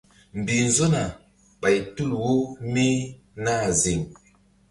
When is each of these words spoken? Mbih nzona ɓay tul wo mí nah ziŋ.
Mbih 0.39 0.61
nzona 0.69 1.01
ɓay 1.61 1.77
tul 1.95 2.11
wo 2.21 2.31
mí 2.73 2.85
nah 3.43 3.65
ziŋ. 3.81 3.99